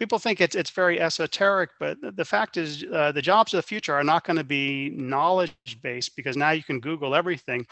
[0.00, 3.62] people think it's it's very esoteric, but the fact is, uh, the jobs of the
[3.62, 7.64] future are not going to be knowledge based because now you can Google everything.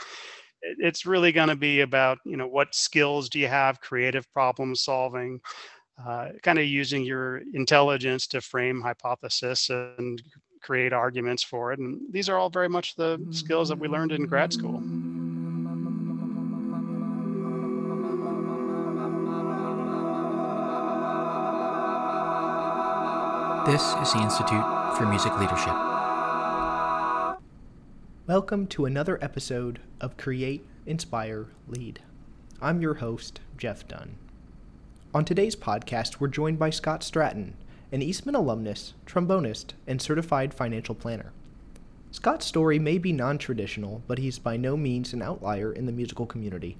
[0.79, 4.77] It's really going to be about you know what skills do you have, creative problem
[4.77, 5.41] solving,
[6.06, 10.22] uh, kind of using your intelligence to frame hypothesis and
[10.63, 11.79] create arguments for it.
[11.79, 14.83] And these are all very much the skills that we learned in grad school.
[23.69, 24.64] This is the Institute
[24.96, 25.74] for Music Leadership.
[28.26, 32.00] Welcome to another episode of Create, Inspire, Lead.
[32.62, 34.14] I'm your host, Jeff Dunn.
[35.12, 37.59] On today's podcast, we're joined by Scott Stratton,
[37.92, 41.32] an Eastman alumnus, trombonist, and certified financial planner.
[42.10, 45.92] Scott's story may be non traditional, but he's by no means an outlier in the
[45.92, 46.78] musical community.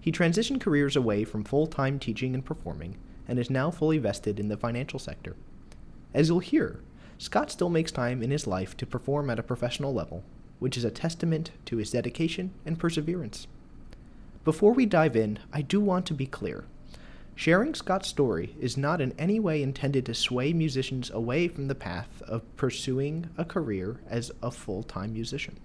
[0.00, 4.38] He transitioned careers away from full time teaching and performing and is now fully vested
[4.38, 5.34] in the financial sector.
[6.14, 6.80] As you'll hear,
[7.18, 10.24] Scott still makes time in his life to perform at a professional level,
[10.58, 13.46] which is a testament to his dedication and perseverance.
[14.44, 16.64] Before we dive in, I do want to be clear.
[17.34, 21.74] Sharing Scott's story is not in any way intended to sway musicians away from the
[21.74, 25.58] path of pursuing a career as a full time musician.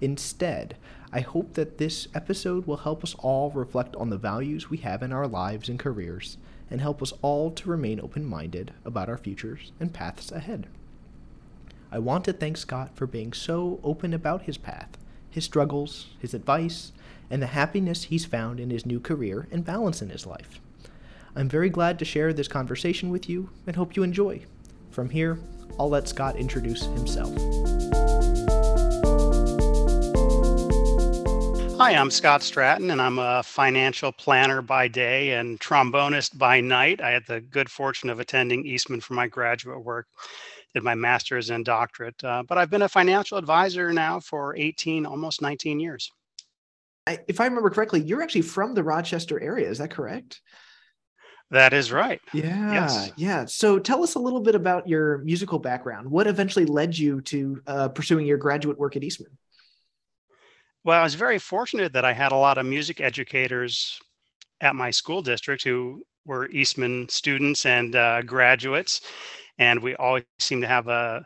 [0.00, 0.76] Instead,
[1.12, 5.02] I hope that this episode will help us all reflect on the values we have
[5.02, 6.38] in our lives and careers
[6.70, 10.66] and help us all to remain open minded about our futures and paths ahead.
[11.92, 14.96] I want to thank Scott for being so open about his path,
[15.28, 16.92] his struggles, his advice,
[17.28, 20.60] and the happiness he's found in his new career and balance in his life.
[21.34, 24.42] I'm very glad to share this conversation with you and hope you enjoy.
[24.90, 25.38] From here,
[25.78, 27.69] I'll let Scott introduce himself.
[31.80, 37.00] Hi, I'm Scott Stratton, and I'm a financial planner by day and trombonist by night.
[37.00, 40.06] I had the good fortune of attending Eastman for my graduate work,
[40.74, 42.22] did my master's and doctorate.
[42.22, 46.12] Uh, but I've been a financial advisor now for 18, almost 19 years.
[47.06, 49.70] I, if I remember correctly, you're actually from the Rochester area.
[49.70, 50.42] Is that correct?
[51.50, 52.20] That is right.
[52.34, 52.74] Yeah.
[52.74, 53.12] Yes.
[53.16, 53.46] Yeah.
[53.46, 56.10] So tell us a little bit about your musical background.
[56.10, 59.30] What eventually led you to uh, pursuing your graduate work at Eastman?
[60.84, 64.00] Well, I was very fortunate that I had a lot of music educators
[64.60, 69.00] at my school district who were Eastman students and uh, graduates,
[69.58, 71.24] and we always seem to have a,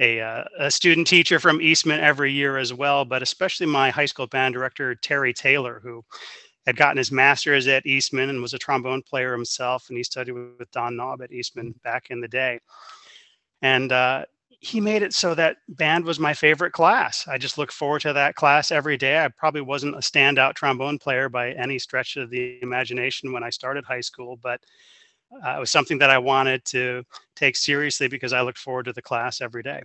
[0.00, 3.04] a uh, a student teacher from Eastman every year as well.
[3.04, 6.04] But especially my high school band director Terry Taylor, who
[6.66, 10.32] had gotten his master's at Eastman and was a trombone player himself, and he studied
[10.32, 12.60] with Don Knaub at Eastman back in the day.
[13.62, 14.24] And uh,
[14.60, 17.26] he made it so that band was my favorite class.
[17.26, 19.24] I just look forward to that class every day.
[19.24, 23.48] I probably wasn't a standout trombone player by any stretch of the imagination when I
[23.48, 24.60] started high school, but
[25.32, 27.04] uh, it was something that I wanted to
[27.36, 29.82] take seriously because I looked forward to the class every day.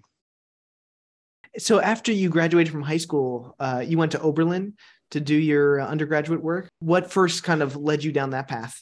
[1.57, 4.73] So after you graduated from high school, uh, you went to Oberlin
[5.11, 6.67] to do your undergraduate work.
[6.79, 8.81] What first kind of led you down that path?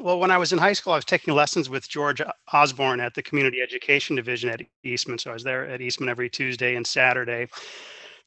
[0.00, 2.22] Well, when I was in high school, I was taking lessons with George
[2.54, 5.18] Osborne at the Community Education Division at Eastman.
[5.18, 7.48] So I was there at Eastman every Tuesday and Saturday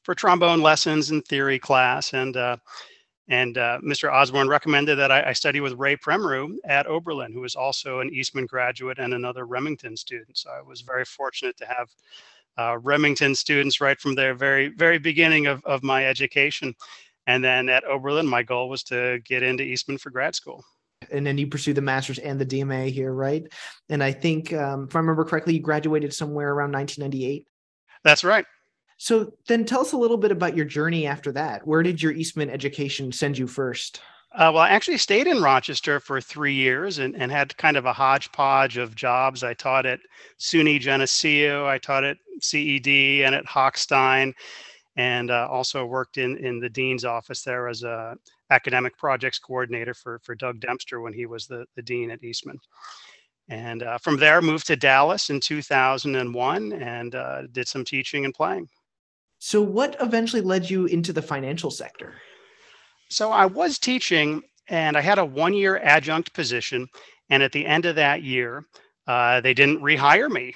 [0.04, 2.14] for trombone lessons and theory class.
[2.14, 2.58] And uh,
[3.26, 4.12] and uh, Mr.
[4.12, 8.10] Osborne recommended that I, I, study with Ray Premru at Oberlin, who was also an
[8.12, 10.36] Eastman graduate and another Remington student.
[10.38, 11.88] So I was very fortunate to have
[12.56, 16.72] uh, Remington students right from their very very beginning of, of my education.
[17.26, 20.62] And then at Oberlin, my goal was to get into Eastman for grad school
[21.12, 23.44] and then you pursue the master's and the DMA here, right?
[23.88, 27.46] And I think, um, if I remember correctly, you graduated somewhere around 1998.
[28.04, 28.46] That's right.
[28.96, 31.66] So then tell us a little bit about your journey after that.
[31.66, 34.00] Where did your Eastman education send you first?
[34.34, 37.86] Uh, well, I actually stayed in Rochester for three years and, and had kind of
[37.86, 39.44] a hodgepodge of jobs.
[39.44, 40.00] I taught at
[40.40, 42.88] SUNY Geneseo, I taught at CED
[43.24, 44.34] and at Hochstein,
[44.96, 48.16] and uh, also worked in, in the dean's office there as a
[48.50, 52.58] academic projects coordinator for, for Doug Dempster when he was the, the dean at Eastman.
[53.48, 58.32] And uh, from there, moved to Dallas in 2001 and uh, did some teaching and
[58.32, 58.68] playing.
[59.38, 62.14] So, what eventually led you into the financial sector?
[63.10, 66.88] So, I was teaching and I had a one year adjunct position.
[67.30, 68.64] And at the end of that year,
[69.06, 70.54] uh, they didn't rehire me.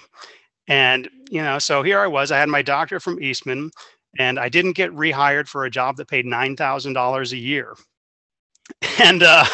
[0.67, 3.71] And, you know, so here I was, I had my doctor from Eastman,
[4.19, 7.75] and I didn't get rehired for a job that paid $9,000 a year.
[9.01, 9.47] And uh,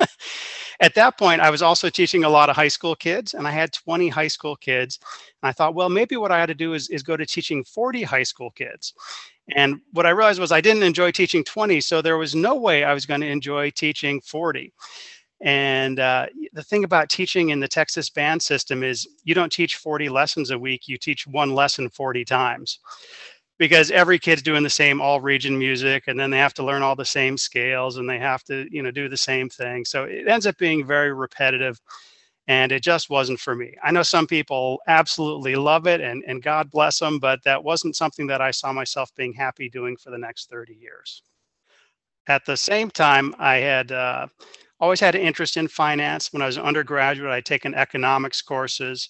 [0.80, 3.50] at that point, I was also teaching a lot of high school kids, and I
[3.50, 5.00] had 20 high school kids.
[5.42, 7.64] And I thought, well, maybe what I had to do is, is go to teaching
[7.64, 8.94] 40 high school kids.
[9.56, 12.84] And what I realized was I didn't enjoy teaching 20, so there was no way
[12.84, 14.72] I was going to enjoy teaching 40.
[15.40, 19.76] And uh, the thing about teaching in the Texas band system is you don't teach
[19.76, 22.78] 40 lessons a week, you teach one lesson 40 times
[23.58, 26.82] because every kid's doing the same all region music and then they have to learn
[26.82, 29.84] all the same scales and they have to you know do the same thing.
[29.84, 31.80] So it ends up being very repetitive
[32.46, 33.74] and it just wasn't for me.
[33.82, 37.96] I know some people absolutely love it and, and god bless them but that wasn't
[37.96, 41.22] something that i saw myself being happy doing for the next 30 years.
[42.26, 44.26] At the same time i had uh,
[44.80, 46.32] always had an interest in finance.
[46.32, 49.08] When i was an undergraduate i'd taken economics courses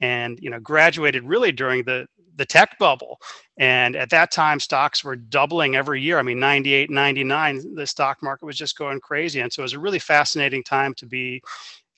[0.00, 2.06] and you know graduated really during the
[2.36, 3.18] the tech bubble.
[3.58, 6.18] And at that time stocks were doubling every year.
[6.18, 9.40] I mean 98 99 the stock market was just going crazy.
[9.40, 11.42] And so it was a really fascinating time to be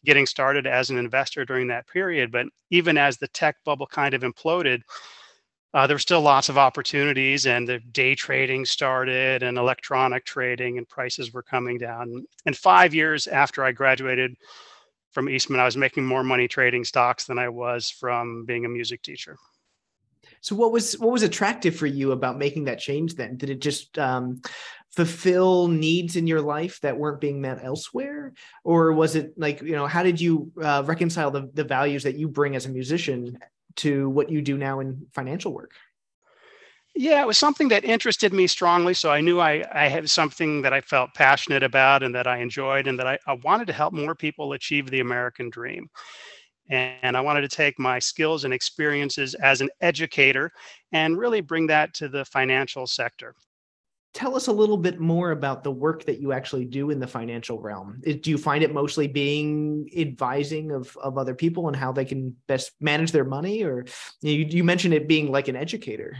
[0.04, 2.30] getting started as an investor during that period.
[2.30, 4.80] But even as the tech bubble kind of imploded
[5.74, 10.78] uh, there were still lots of opportunities and the day trading started and electronic trading
[10.78, 12.24] and prices were coming down.
[12.46, 14.34] And five years after i graduated
[15.10, 18.68] from eastman i was making more money trading stocks than i was from being a
[18.68, 19.36] music teacher
[20.40, 23.36] so what was what was attractive for you about making that change then?
[23.36, 24.40] Did it just um,
[24.94, 28.32] fulfill needs in your life that weren't being met elsewhere,
[28.64, 32.16] or was it like you know how did you uh, reconcile the the values that
[32.16, 33.38] you bring as a musician
[33.76, 35.72] to what you do now in financial work?
[36.94, 38.92] Yeah, it was something that interested me strongly.
[38.92, 42.38] So I knew I, I had something that I felt passionate about and that I
[42.38, 45.90] enjoyed, and that I, I wanted to help more people achieve the American dream
[46.68, 50.52] and I wanted to take my skills and experiences as an educator
[50.92, 53.34] and really bring that to the financial sector.
[54.14, 57.06] Tell us a little bit more about the work that you actually do in the
[57.06, 58.00] financial realm.
[58.02, 62.34] Do you find it mostly being advising of, of other people and how they can
[62.46, 63.62] best manage their money?
[63.62, 63.84] Or
[64.22, 66.16] you, you mentioned it being like an educator.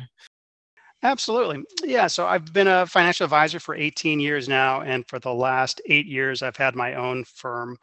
[1.03, 1.65] Absolutely.
[1.85, 2.09] Yeah.
[2.09, 4.81] So I've been a financial advisor for 18 years now.
[4.81, 7.79] And for the last eight years, I've had my own firm.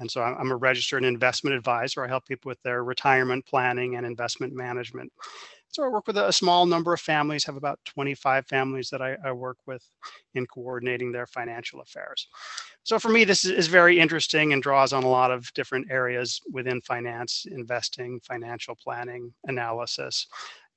[0.00, 2.04] And so I'm a registered investment advisor.
[2.04, 5.12] I help people with their retirement planning and investment management.
[5.68, 9.16] So I work with a small number of families, have about 25 families that I,
[9.24, 9.88] I work with
[10.34, 12.26] in coordinating their financial affairs.
[12.82, 16.40] So for me, this is very interesting and draws on a lot of different areas
[16.50, 20.26] within finance, investing, financial planning, analysis,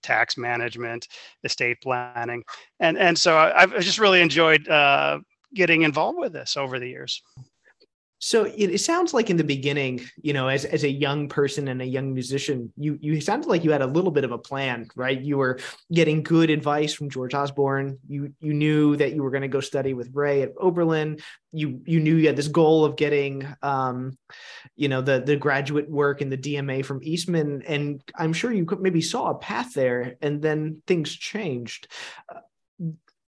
[0.03, 1.07] tax management,
[1.43, 2.43] estate planning.
[2.79, 5.21] And, and so I've just really enjoyed uh,
[5.55, 7.23] getting involved with this over the years.
[8.25, 11.67] So it, it, sounds like in the beginning, you know, as, as a young person
[11.67, 14.37] and a young musician, you you sounded like you had a little bit of a
[14.37, 15.19] plan, right?
[15.19, 15.59] You were
[15.91, 17.99] getting good advice from George Osborne.
[18.07, 21.19] You you knew that you were going to go study with Ray at Oberlin.
[21.51, 24.17] You you knew you had this goal of getting, um,
[24.77, 28.65] you know, the the graduate work and the DMA from Eastman, and I'm sure you
[28.79, 31.89] maybe saw a path there, and then things changed.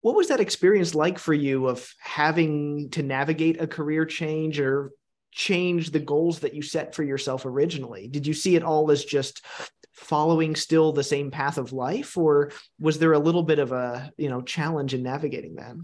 [0.02, 4.92] What was that experience like for you of having to navigate a career change or
[5.30, 8.08] change the goals that you set for yourself originally?
[8.08, 9.44] Did you see it all as just
[9.92, 12.50] following still the same path of life or
[12.80, 15.76] was there a little bit of a, you know, challenge in navigating that?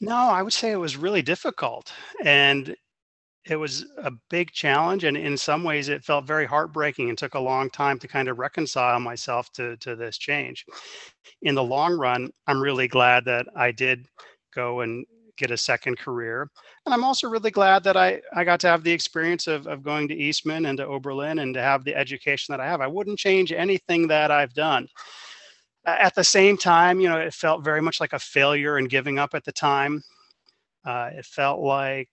[0.00, 1.92] No, I would say it was really difficult.
[2.22, 2.76] And
[3.46, 7.34] it was a big challenge and in some ways it felt very heartbreaking and took
[7.34, 10.64] a long time to kind of reconcile myself to to this change.
[11.42, 14.06] In the long run i'm really glad that i did
[14.54, 15.04] go and
[15.36, 16.48] get a second career
[16.86, 19.82] and i'm also really glad that i i got to have the experience of, of
[19.82, 22.80] going to eastman and to oberlin and to have the education that i have.
[22.80, 24.88] I wouldn't change anything that i've done.
[25.86, 29.18] At the same time you know it felt very much like a failure and giving
[29.18, 30.02] up at the time.
[30.84, 32.10] Uh, it felt like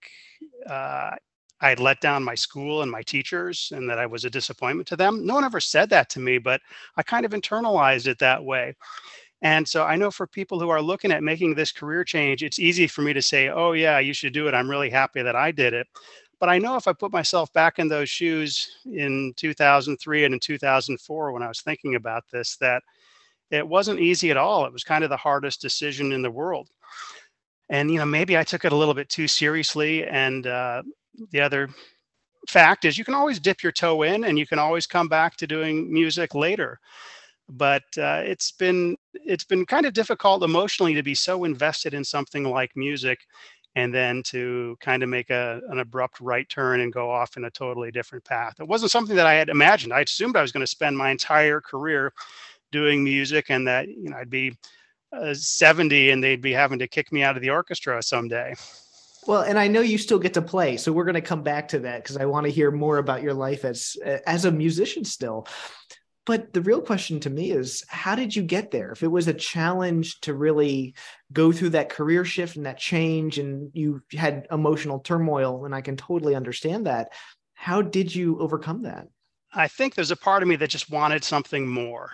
[0.68, 1.16] uh,
[1.62, 4.88] I had let down my school and my teachers and that I was a disappointment
[4.88, 5.24] to them.
[5.24, 6.60] No one ever said that to me, but
[6.96, 8.74] I kind of internalized it that way.
[9.42, 12.58] And so I know for people who are looking at making this career change, it's
[12.58, 14.54] easy for me to say, oh, yeah, you should do it.
[14.54, 15.86] I'm really happy that I did it.
[16.40, 20.40] But I know if I put myself back in those shoes in 2003 and in
[20.40, 22.82] 2004, when I was thinking about this, that
[23.52, 24.64] it wasn't easy at all.
[24.64, 26.68] It was kind of the hardest decision in the world
[27.72, 30.06] and you know maybe i took it a little bit too seriously.
[30.06, 30.82] And uh,
[31.32, 31.68] the other
[32.48, 35.36] fact is you can always dip your toe in and you can always come back
[35.38, 36.78] to doing music later.
[37.48, 42.04] But uh, it's been it's been kind of difficult emotionally to be so invested in
[42.04, 43.20] something like music
[43.74, 47.44] and then to kind of make a, an abrupt right turn and go off in
[47.44, 48.54] a totally different path.
[48.60, 49.94] It wasn't something that i had imagined.
[49.94, 52.12] I assumed i was going to spend my entire career
[52.70, 54.56] doing music and that you know i'd be
[55.12, 58.54] uh, 70 and they'd be having to kick me out of the orchestra someday.
[59.26, 61.68] Well, and I know you still get to play, so we're going to come back
[61.68, 65.04] to that because I want to hear more about your life as as a musician
[65.04, 65.46] still.
[66.24, 69.28] but the real question to me is how did you get there if it was
[69.28, 70.94] a challenge to really
[71.32, 75.80] go through that career shift and that change and you had emotional turmoil and i
[75.80, 77.12] can totally understand that
[77.54, 79.08] how did you overcome that
[79.52, 82.10] i think there's a part of me that just wanted something more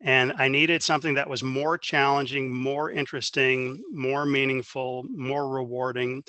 [0.00, 6.22] and i needed something that was more challenging more interesting more meaningful more rewarding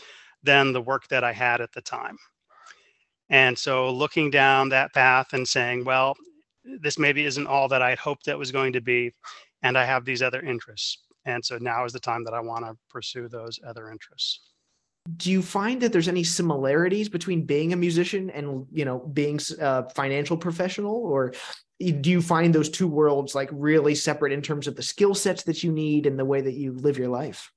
[0.43, 2.17] than the work that i had at the time
[3.29, 6.15] and so looking down that path and saying, well,
[6.63, 9.13] this maybe isn't all that I hoped that was going to be,
[9.63, 10.99] and I have these other interests.
[11.25, 14.41] And so now is the time that I want to pursue those other interests.
[15.17, 19.39] Do you find that there's any similarities between being a musician and you know being
[19.59, 21.33] a financial professional, or
[21.79, 25.43] do you find those two worlds like really separate in terms of the skill sets
[25.43, 27.51] that you need and the way that you live your life?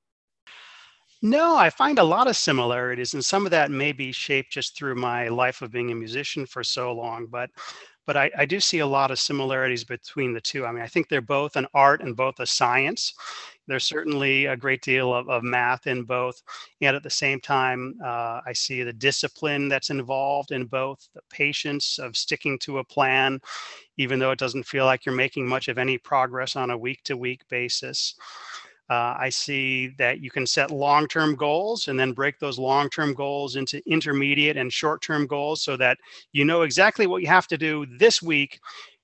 [1.21, 4.77] No, I find a lot of similarities, and some of that may be shaped just
[4.77, 7.27] through my life of being a musician for so long.
[7.27, 7.51] But
[8.07, 10.65] but I, I, do see a lot of similarities between the two.
[10.65, 13.13] I mean, I think they're both an art and both a science.
[13.69, 16.43] There's certainly a great deal of, of math in both.
[16.81, 21.21] And at the same time, uh, I see the discipline that's involved in both, the
[21.31, 23.41] patience of sticking to a plan,
[23.99, 27.03] even though it doesn't feel like you're making much of any progress on a week
[27.05, 28.15] to week basis.
[28.91, 32.89] Uh, I see that you can set long term goals and then break those long
[32.89, 35.99] term goals into intermediate and short term goals so that
[36.33, 38.59] you know exactly what you have to do this week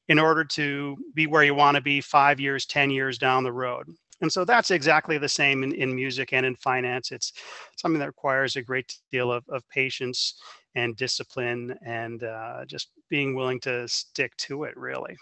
[0.09, 3.53] in order to be where you want to be five years, 10 years down the
[3.53, 3.89] road.
[4.25, 7.13] And so that's exactly the same in, in music and in finance.
[7.13, 7.35] It's
[7.77, 10.41] something that requires a great deal of, of patience
[10.75, 15.15] and discipline and uh, just being willing to stick to it, really.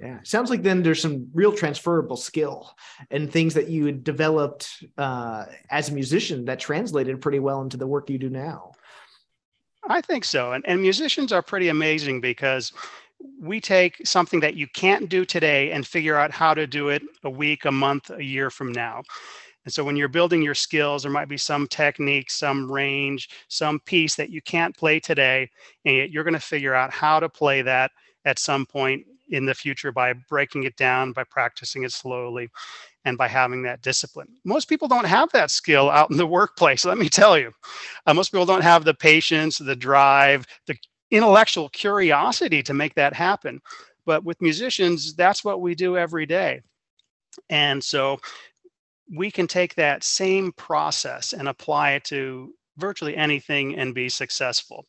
[0.00, 2.74] Yeah, sounds like then there's some real transferable skill
[3.10, 7.78] and things that you had developed uh, as a musician that translated pretty well into
[7.78, 8.72] the work you do now.
[9.88, 12.74] I think so, and and musicians are pretty amazing because
[13.40, 17.02] we take something that you can't do today and figure out how to do it
[17.24, 19.02] a week, a month, a year from now.
[19.64, 23.80] And so when you're building your skills, there might be some technique, some range, some
[23.80, 25.50] piece that you can't play today,
[25.84, 27.90] and yet you're going to figure out how to play that
[28.24, 32.48] at some point in the future by breaking it down, by practicing it slowly,
[33.04, 34.28] and by having that discipline.
[34.44, 37.52] Most people don't have that skill out in the workplace, let me tell you.
[38.06, 40.76] Uh, most people don't have the patience, the drive, the
[41.10, 43.60] intellectual curiosity to make that happen.
[44.06, 46.62] But with musicians, that's what we do every day.
[47.48, 48.20] And so
[49.14, 54.86] we can take that same process and apply it to virtually anything and be successful.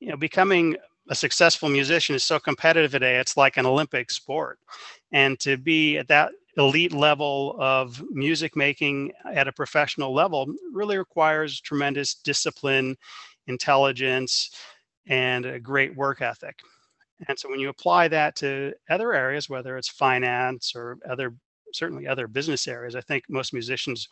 [0.00, 0.76] You know, becoming
[1.08, 4.58] a successful musician is so competitive today it's like an olympic sport
[5.12, 10.98] and to be at that elite level of music making at a professional level really
[10.98, 12.96] requires tremendous discipline
[13.46, 14.50] intelligence
[15.08, 16.58] and a great work ethic
[17.28, 21.34] and so when you apply that to other areas whether it's finance or other
[21.72, 24.08] certainly other business areas i think most musicians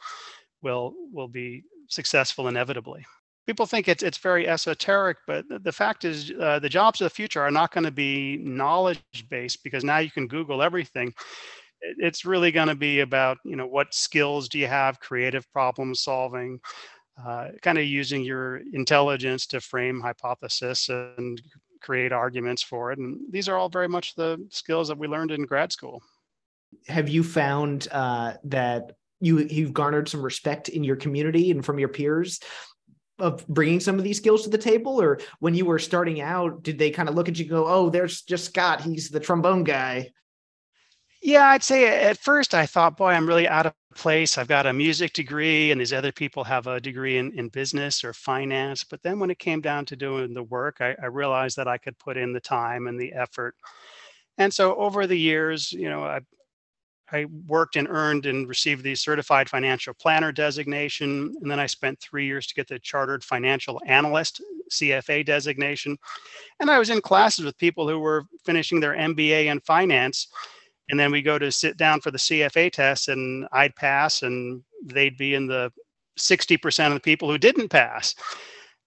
[0.62, 3.04] will will be successful inevitably
[3.46, 7.14] people think it's it's very esoteric, but the fact is, uh, the jobs of the
[7.14, 9.00] future are not going to be knowledge
[9.30, 11.14] based because now you can Google everything.
[11.98, 15.94] It's really going to be about you know what skills do you have, creative problem
[15.94, 16.58] solving,
[17.24, 21.40] uh, kind of using your intelligence to frame hypothesis and
[21.80, 22.98] create arguments for it.
[22.98, 26.02] And these are all very much the skills that we learned in grad school.
[26.88, 31.78] Have you found uh, that you you've garnered some respect in your community and from
[31.78, 32.40] your peers
[33.18, 36.62] of bringing some of these skills to the table or when you were starting out
[36.62, 39.64] did they kind of look at you go oh there's just scott he's the trombone
[39.64, 40.10] guy
[41.26, 44.64] yeah i'd say at first i thought boy i'm really out of place i've got
[44.64, 48.84] a music degree and these other people have a degree in, in business or finance
[48.84, 51.78] but then when it came down to doing the work I, I realized that i
[51.78, 53.56] could put in the time and the effort
[54.38, 56.20] and so over the years you know I,
[57.10, 61.32] I worked and earned and received the certified financial planner designation.
[61.40, 64.42] And then I spent three years to get the chartered financial analyst
[64.72, 65.96] CFA designation.
[66.58, 70.26] And I was in classes with people who were finishing their MBA in finance.
[70.88, 74.62] And then we go to sit down for the CFA test, and I'd pass, and
[74.84, 75.72] they'd be in the
[76.18, 78.14] 60% of the people who didn't pass.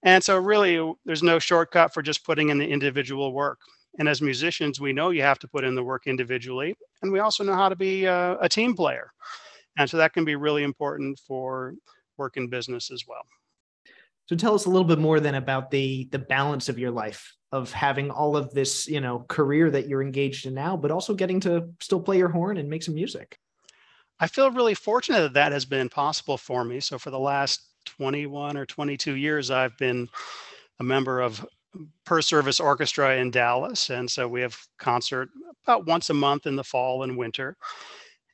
[0.03, 3.59] And so, really, there's no shortcut for just putting in the individual work.
[3.97, 7.19] And as musicians, we know you have to put in the work individually, and we
[7.19, 9.11] also know how to be a, a team player.
[9.77, 11.73] And so that can be really important for
[12.17, 13.25] work in business as well.
[14.27, 17.33] So tell us a little bit more then about the the balance of your life
[17.51, 21.13] of having all of this, you know, career that you're engaged in now, but also
[21.13, 23.39] getting to still play your horn and make some music.
[24.19, 26.79] I feel really fortunate that that has been possible for me.
[26.79, 30.09] So for the last 21 or 22 years, I've been
[30.79, 31.45] a member of
[32.05, 33.89] per service orchestra in Dallas.
[33.89, 35.29] And so we have concert
[35.63, 37.55] about once a month in the fall and winter.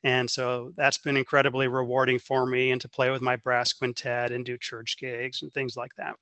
[0.04, 4.30] And so that's been incredibly rewarding for me and to play with my brass quintet
[4.30, 6.14] and do church gigs and things like that.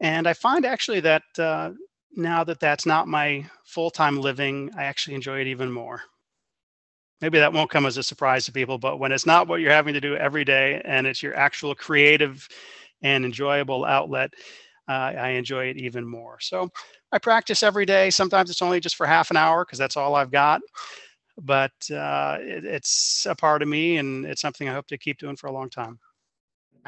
[0.00, 1.70] And I find actually that uh,
[2.16, 6.02] now that that's not my full time living, I actually enjoy it even more.
[7.20, 9.72] Maybe that won't come as a surprise to people, but when it's not what you're
[9.72, 12.48] having to do every day and it's your actual creative
[13.02, 14.32] and enjoyable outlet,
[14.88, 16.38] uh, I enjoy it even more.
[16.40, 16.70] So
[17.12, 18.10] I practice every day.
[18.10, 20.60] Sometimes it's only just for half an hour because that's all I've got.
[21.40, 25.18] But uh, it, it's a part of me and it's something I hope to keep
[25.18, 25.98] doing for a long time.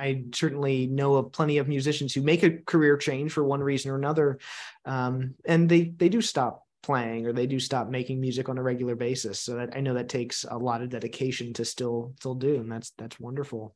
[0.00, 3.90] I certainly know of plenty of musicians who make a career change for one reason
[3.90, 4.38] or another,
[4.84, 8.62] um, and they they do stop playing or they do stop making music on a
[8.62, 9.38] regular basis.
[9.40, 12.72] So that I know that takes a lot of dedication to still still do, and
[12.72, 13.74] that's that's wonderful.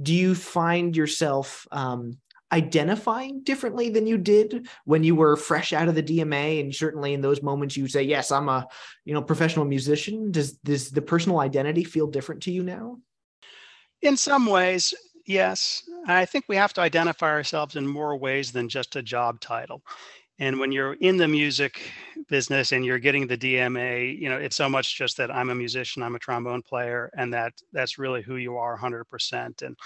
[0.00, 2.18] Do you find yourself um,
[2.52, 7.12] identifying differently than you did when you were fresh out of the DMA and certainly
[7.12, 8.68] in those moments you say yes I'm a
[9.04, 12.98] you know professional musician does does the personal identity feel different to you now
[14.00, 14.94] in some ways
[15.26, 19.40] yes I think we have to identify ourselves in more ways than just a job
[19.40, 19.82] title
[20.38, 21.80] and when you're in the music
[22.28, 25.54] business and you're getting the DMA you know it's so much just that I'm a
[25.54, 29.76] musician I'm a trombone player and that that's really who you are 100% and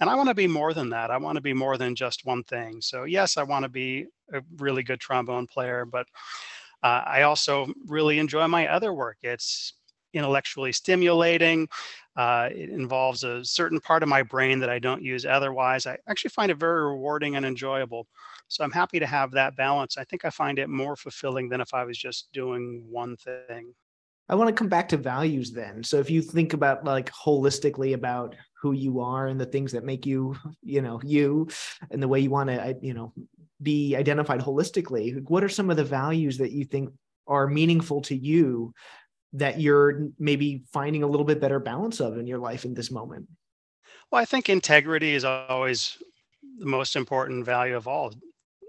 [0.00, 1.10] and I want to be more than that.
[1.10, 2.80] I want to be more than just one thing.
[2.80, 6.06] So, yes, I want to be a really good trombone player, but
[6.82, 9.16] uh, I also really enjoy my other work.
[9.22, 9.74] It's
[10.12, 11.68] intellectually stimulating.
[12.16, 15.86] Uh, it involves a certain part of my brain that I don't use otherwise.
[15.86, 18.06] I actually find it very rewarding and enjoyable.
[18.48, 19.98] So I'm happy to have that balance.
[19.98, 23.74] I think I find it more fulfilling than if I was just doing one thing.
[24.28, 25.84] I want to come back to values then.
[25.84, 29.84] So if you think about like holistically about who you are and the things that
[29.84, 31.48] make you, you know, you
[31.90, 33.12] and the way you want to, you know,
[33.62, 36.92] be identified holistically, what are some of the values that you think
[37.26, 38.72] are meaningful to you
[39.36, 42.90] that you're maybe finding a little bit better balance of in your life in this
[42.90, 43.28] moment?
[44.10, 45.98] Well, I think integrity is always
[46.58, 48.12] the most important value of all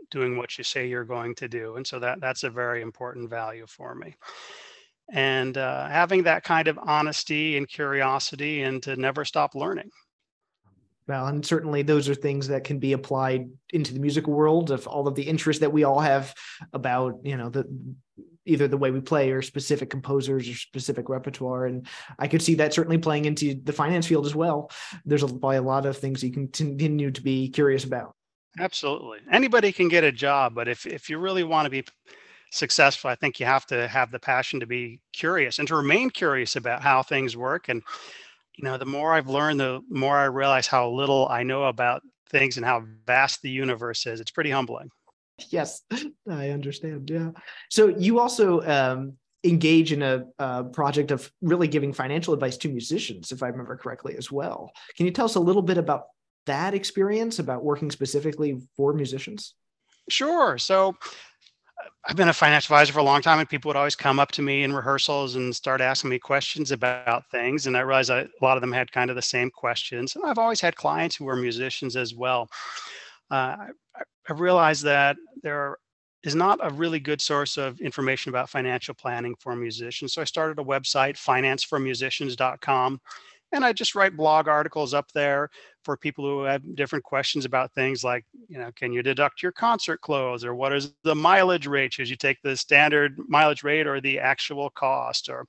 [0.10, 3.30] doing what you say you're going to do and so that that's a very important
[3.30, 4.16] value for me
[5.12, 9.90] and uh, having that kind of honesty and curiosity and to never stop learning
[11.08, 14.88] well and certainly those are things that can be applied into the music world of
[14.88, 16.34] all of the interest that we all have
[16.74, 17.66] about you know the
[18.48, 21.88] either the way we play or specific composers or specific repertoire and
[22.20, 24.70] i could see that certainly playing into the finance field as well
[25.06, 28.16] there's a, probably a lot of things you can continue to be curious about
[28.60, 31.84] absolutely anybody can get a job but if, if you really want to be
[32.52, 36.10] successful, I think you have to have the passion to be curious and to remain
[36.10, 37.70] curious about how things work.
[37.70, 37.84] And,
[38.56, 42.02] you know, the more I've learned, the more I realize how little I know about
[42.30, 44.20] things and how vast the universe is.
[44.20, 44.90] It's pretty humbling.
[45.50, 45.84] Yes,
[46.30, 47.10] I understand.
[47.10, 47.30] Yeah.
[47.70, 52.70] So you also um, engage in a, a, project of really giving financial advice to
[52.70, 54.72] musicians, if I remember correctly, as well.
[54.96, 56.06] Can you tell us a little bit about
[56.48, 59.54] that experience, about working specifically for musicians?
[60.10, 60.58] Sure.
[60.58, 60.96] So
[62.06, 64.32] I've been a financial advisor for a long time, and people would always come up
[64.34, 67.68] to me in rehearsals and start asking me questions about things.
[67.68, 70.16] And I realized a lot of them had kind of the same questions.
[70.16, 72.50] And I've always had clients who were musicians as well.
[73.32, 73.56] Uh,
[73.96, 75.78] I, I realized that there
[76.24, 80.14] is not a really good source of information about financial planning for musicians.
[80.14, 83.00] So I started a website, financeformusicians.com,
[83.54, 85.50] and I just write blog articles up there
[85.84, 89.54] for people who have different questions about things like, you know, can you deduct your
[89.54, 91.94] concert clothes or what is the mileage rate?
[91.94, 95.46] Should you take the standard mileage rate or the actual cost or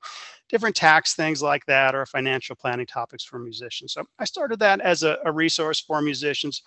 [0.49, 3.93] different tax things like that or financial planning topics for musicians.
[3.93, 6.63] So I started that as a, a resource for musicians.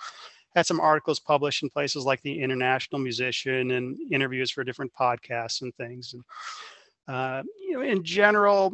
[0.56, 5.62] Had some articles published in places like the International Musician and interviews for different podcasts
[5.62, 6.14] and things.
[6.14, 6.24] And
[7.08, 8.74] uh, you know, in general,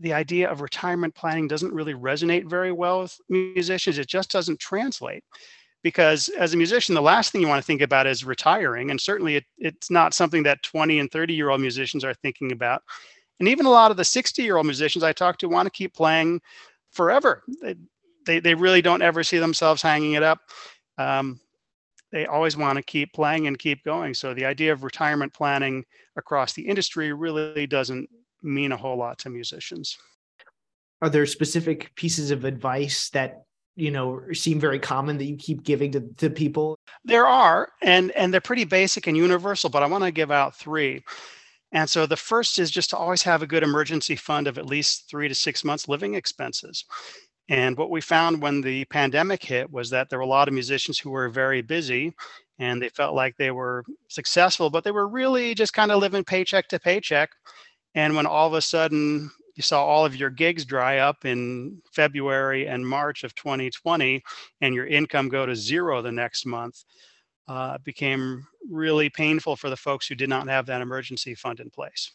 [0.00, 3.98] the idea of retirement planning doesn't really resonate very well with musicians.
[3.98, 5.24] It just doesn't translate
[5.82, 8.90] because as a musician, the last thing you want to think about is retiring.
[8.90, 12.52] And certainly it, it's not something that 20 and 30 year old musicians are thinking
[12.52, 12.82] about.
[13.40, 15.70] And even a lot of the 60 year old musicians I talk to want to
[15.70, 16.40] keep playing
[16.90, 17.42] forever.
[17.62, 17.76] They,
[18.26, 20.40] they, they really don't ever see themselves hanging it up.
[20.98, 21.40] Um,
[22.12, 24.14] they always want to keep playing and keep going.
[24.14, 25.84] So the idea of retirement planning
[26.16, 28.08] across the industry really doesn't
[28.42, 29.98] mean a whole lot to musicians.
[31.02, 33.42] Are there specific pieces of advice that
[33.76, 36.78] you know seem very common that you keep giving to, to people?
[37.04, 40.56] There are, and and they're pretty basic and universal, but I want to give out
[40.56, 41.04] three.
[41.70, 44.66] And so the first is just to always have a good emergency fund of at
[44.66, 46.84] least three to six months living expenses.
[47.48, 50.54] And what we found when the pandemic hit was that there were a lot of
[50.54, 52.14] musicians who were very busy
[52.58, 56.24] and they felt like they were successful, but they were really just kind of living
[56.24, 57.30] paycheck to paycheck
[57.94, 61.82] And when all of a sudden you saw all of your gigs dry up in
[61.92, 64.22] February and March of 2020,
[64.62, 66.84] and your income go to zero the next month,
[67.48, 71.70] uh, became really painful for the folks who did not have that emergency fund in
[71.70, 72.12] place.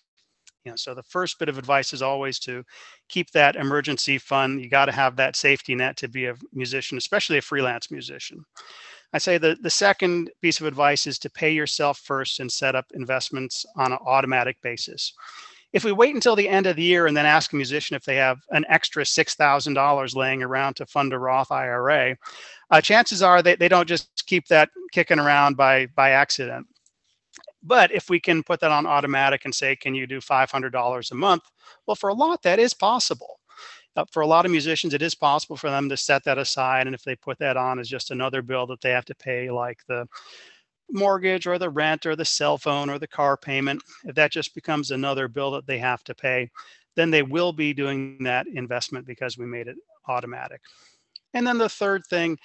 [0.65, 2.63] You know, so the first bit of advice is always to
[3.09, 4.61] keep that emergency fund.
[4.61, 8.45] You got to have that safety net to be a musician, especially a freelance musician.
[9.11, 12.75] I say the, the second piece of advice is to pay yourself first and set
[12.75, 15.13] up investments on an automatic basis.
[15.73, 18.05] If we wait until the end of the year and then ask a musician if
[18.05, 22.15] they have an extra $6,000 laying around to fund a Roth IRA,
[22.71, 26.67] uh, chances are they, they don't just keep that kicking around by, by accident.
[27.63, 31.15] But if we can put that on automatic and say, can you do $500 a
[31.15, 31.43] month?
[31.87, 33.39] Well, for a lot, that is possible.
[33.95, 36.87] Uh, for a lot of musicians, it is possible for them to set that aside.
[36.87, 39.49] And if they put that on as just another bill that they have to pay,
[39.49, 40.07] like the
[40.91, 44.53] mortgage or the rent or the cell phone or the car payment, if that just
[44.55, 46.49] becomes another bill that they have to pay,
[46.95, 50.61] then they will be doing that investment because we made it automatic.
[51.33, 52.37] And then the third thing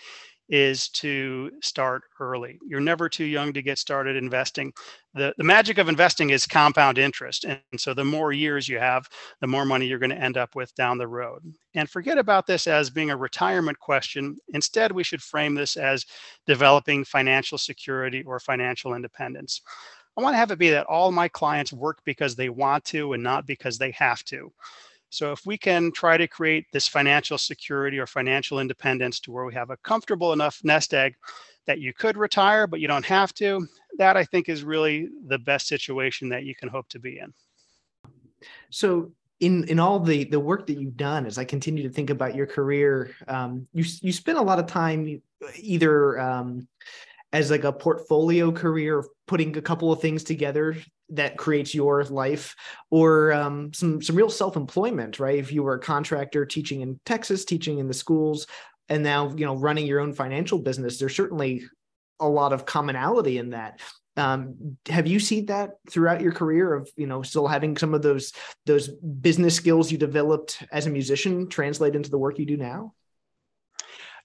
[0.49, 2.59] is to start early.
[2.67, 4.73] You're never too young to get started investing.
[5.15, 7.45] The, the magic of investing is compound interest.
[7.45, 9.07] And so the more years you have,
[9.41, 11.43] the more money you're going to end up with down the road.
[11.75, 14.37] And forget about this as being a retirement question.
[14.55, 16.07] Instead, we should frame this as
[16.47, 19.61] developing financial security or financial independence.
[20.17, 23.13] I want to have it be that all my clients work because they want to
[23.13, 24.53] and not because they have to.
[25.11, 29.45] So if we can try to create this financial security or financial independence to where
[29.45, 31.15] we have a comfortable enough nest egg
[31.67, 33.67] that you could retire, but you don't have to,
[33.99, 37.33] that I think is really the best situation that you can hope to be in.
[38.71, 42.11] So in in all the the work that you've done, as I continue to think
[42.11, 45.23] about your career, um, you you spend a lot of time
[45.57, 46.69] either um,
[47.33, 50.77] as like a portfolio career, putting a couple of things together
[51.11, 52.55] that creates your life
[52.91, 55.39] or um, some some real self-employment right?
[55.39, 58.47] If you were a contractor teaching in texas teaching in the schools
[58.89, 61.65] and now you know running your own financial business there's certainly
[62.21, 63.81] a lot of commonality in that.
[64.17, 68.03] Um, have you seen that throughout your career of you know still having some of
[68.03, 68.33] those
[68.67, 72.95] those business skills you developed as a musician translate into the work you do now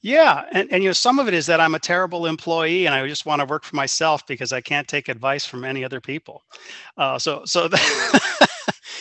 [0.03, 2.93] yeah, and, and you know some of it is that I'm a terrible employee and
[2.93, 6.01] I just want to work for myself because I can't take advice from any other
[6.01, 6.43] people.
[6.97, 8.49] Uh, so so that,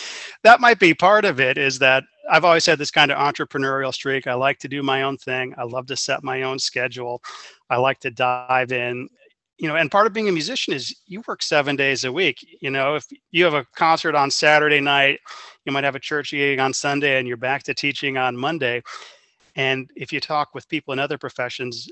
[0.44, 1.58] that might be part of it.
[1.58, 4.28] Is that I've always had this kind of entrepreneurial streak.
[4.28, 5.52] I like to do my own thing.
[5.58, 7.20] I love to set my own schedule.
[7.68, 9.08] I like to dive in.
[9.58, 12.38] You know, and part of being a musician is you work seven days a week.
[12.60, 15.18] You know, if you have a concert on Saturday night,
[15.64, 18.82] you might have a church gig on Sunday, and you're back to teaching on Monday
[19.56, 21.88] and if you talk with people in other professions,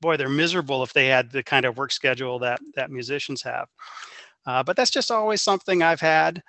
[0.00, 3.68] boy, they're miserable if they had the kind of work schedule that that musicians have.
[4.46, 6.42] Uh, but that's just always something I've had,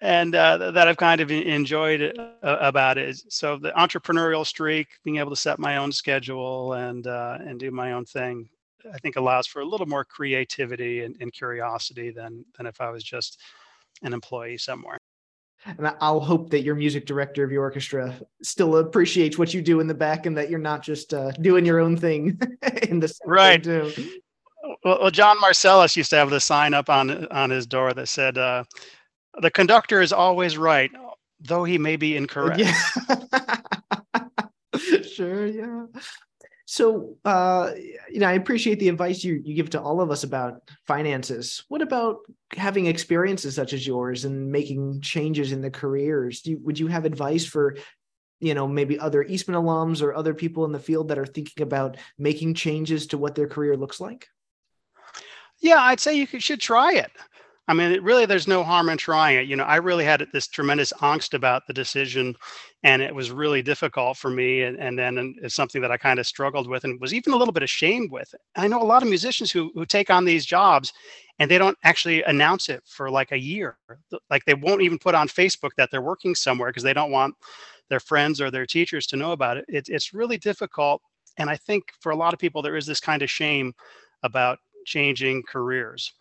[0.00, 3.20] and uh, that I've kind of enjoyed uh, about it.
[3.28, 7.70] So the entrepreneurial streak, being able to set my own schedule and uh, and do
[7.70, 8.48] my own thing,
[8.92, 12.90] I think allows for a little more creativity and, and curiosity than than if I
[12.90, 13.40] was just
[14.02, 14.98] an employee somewhere
[15.66, 19.80] and I'll hope that your music director of your orchestra still appreciates what you do
[19.80, 22.38] in the back and that you're not just uh, doing your own thing
[22.82, 23.62] in the right.
[23.62, 23.92] Too.
[24.84, 28.08] Well, well, John Marcellus used to have the sign up on on his door that
[28.08, 28.64] said, uh,
[29.40, 30.90] "The conductor is always right,
[31.40, 33.60] though he may be incorrect." Yeah.
[35.02, 35.46] sure.
[35.46, 35.86] Yeah.
[36.66, 37.72] So, uh,
[38.10, 41.64] you know, I appreciate the advice you, you give to all of us about finances.
[41.68, 42.20] What about
[42.56, 46.44] having experiences such as yours and making changes in the careers?
[46.46, 47.76] You, would you have advice for,
[48.40, 51.62] you know, maybe other Eastman alums or other people in the field that are thinking
[51.62, 54.26] about making changes to what their career looks like?
[55.60, 57.10] Yeah, I'd say you should try it.
[57.66, 59.46] I mean, really, there's no harm in trying it.
[59.46, 62.36] You know, I really had this tremendous angst about the decision,
[62.82, 64.62] and it was really difficult for me.
[64.62, 67.36] And, and then it's something that I kind of struggled with and was even a
[67.36, 68.34] little bit ashamed with.
[68.54, 70.92] I know a lot of musicians who, who take on these jobs
[71.38, 73.78] and they don't actually announce it for like a year.
[74.30, 77.34] Like they won't even put on Facebook that they're working somewhere because they don't want
[77.88, 79.64] their friends or their teachers to know about it.
[79.68, 79.88] it.
[79.88, 81.00] It's really difficult.
[81.38, 83.74] And I think for a lot of people, there is this kind of shame
[84.22, 86.12] about changing careers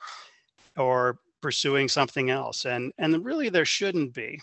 [0.78, 2.66] or pursuing something else.
[2.66, 4.40] And, and really, there shouldn't be.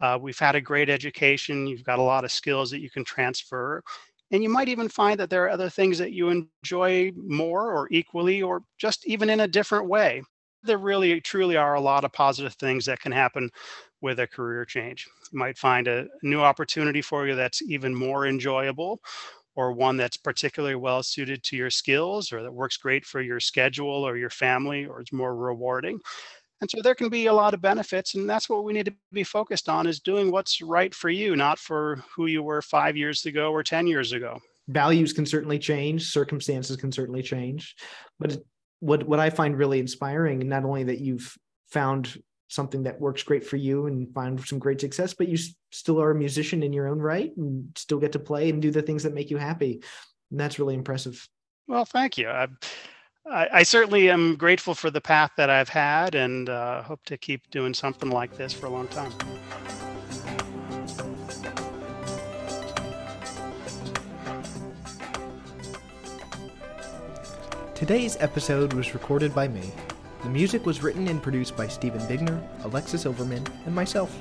[0.00, 1.66] Uh, we've had a great education.
[1.66, 3.82] You've got a lot of skills that you can transfer.
[4.30, 7.88] And you might even find that there are other things that you enjoy more or
[7.90, 10.22] equally, or just even in a different way.
[10.62, 13.48] There really, truly are a lot of positive things that can happen
[14.02, 15.06] with a career change.
[15.32, 19.00] You might find a new opportunity for you that's even more enjoyable,
[19.56, 23.40] or one that's particularly well suited to your skills or that works great for your
[23.40, 25.98] schedule or your family or it's more rewarding.
[26.60, 28.94] And so there can be a lot of benefits, and that's what we need to
[29.12, 32.96] be focused on: is doing what's right for you, not for who you were five
[32.96, 34.38] years ago or ten years ago.
[34.68, 37.76] Values can certainly change, circumstances can certainly change,
[38.18, 38.38] but
[38.80, 41.36] what what I find really inspiring, not only that you've
[41.68, 45.36] found something that works great for you and find some great success, but you
[45.72, 48.70] still are a musician in your own right and still get to play and do
[48.70, 49.82] the things that make you happy.
[50.30, 51.26] And that's really impressive.
[51.66, 52.28] Well, thank you.
[52.28, 52.46] I,
[53.28, 57.16] I, I certainly am grateful for the path that I've had and uh, hope to
[57.16, 59.12] keep doing something like this for a long time.
[67.74, 69.70] Today's episode was recorded by me.
[70.26, 74.20] The music was written and produced by Stephen Bigner, Alexis Overman, and myself.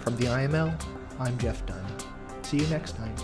[0.00, 0.74] From the IML,
[1.20, 1.84] I'm Jeff Dunn.
[2.40, 3.14] See you next time.